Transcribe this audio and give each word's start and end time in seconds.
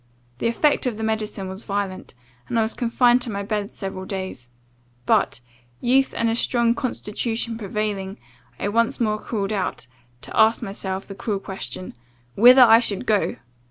The 0.39 0.47
effect 0.47 0.87
of 0.87 0.97
the 0.97 1.03
medicine 1.03 1.47
was 1.47 1.65
violent, 1.65 2.15
and 2.49 2.57
I 2.57 2.63
was 2.63 2.73
confined 2.73 3.21
to 3.21 3.29
my 3.31 3.43
bed 3.43 3.69
several 3.69 4.05
days; 4.05 4.47
but, 5.05 5.41
youth 5.79 6.15
and 6.17 6.27
a 6.27 6.33
strong 6.33 6.73
constitution 6.73 7.55
prevailing, 7.55 8.17
I 8.59 8.69
once 8.69 8.99
more 8.99 9.19
crawled 9.19 9.53
out, 9.53 9.85
to 10.21 10.35
ask 10.35 10.63
myself 10.63 11.05
the 11.05 11.13
cruel 11.13 11.37
question, 11.39 11.93
'Whither 12.33 12.63
I 12.63 12.79
should 12.79 13.05
go? 13.05 13.35